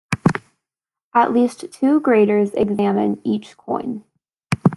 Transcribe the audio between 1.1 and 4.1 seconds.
At least two graders examine each coin.